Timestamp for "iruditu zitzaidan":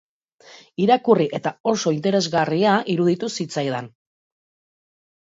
2.93-3.91